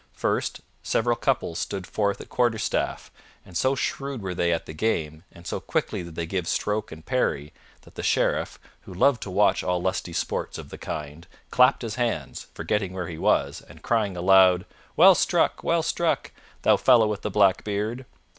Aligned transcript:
First, 0.13 0.61
several 0.81 1.15
couples 1.15 1.59
stood 1.59 1.85
forth 1.85 2.19
at 2.19 2.27
quarterstaff, 2.29 3.11
and 3.45 3.55
so 3.55 3.75
shrewd 3.75 4.19
were 4.23 4.33
they 4.33 4.51
at 4.51 4.65
the 4.65 4.73
game, 4.73 5.23
and 5.31 5.45
so 5.45 5.59
quickly 5.59 6.01
did 6.01 6.15
they 6.15 6.25
give 6.25 6.47
stroke 6.47 6.91
and 6.91 7.05
parry, 7.05 7.53
that 7.81 7.93
the 7.93 8.01
Sheriff, 8.01 8.57
who 8.85 8.95
loved 8.95 9.21
to 9.21 9.29
watch 9.29 9.63
all 9.63 9.79
lusty 9.79 10.11
sports 10.11 10.57
of 10.57 10.69
the 10.69 10.79
kind, 10.79 11.27
clapped 11.51 11.83
his 11.83 11.97
hands, 12.01 12.47
forgetting 12.55 12.93
where 12.93 13.09
he 13.09 13.19
was, 13.19 13.61
and 13.69 13.83
crying 13.83 14.17
aloud, 14.17 14.65
"Well 14.95 15.13
struck! 15.13 15.63
Well 15.63 15.83
struck, 15.83 16.31
thou 16.63 16.77
fellow 16.77 17.05
with 17.05 17.21
the 17.21 17.29
black 17.29 17.63
beard!" 17.63 18.07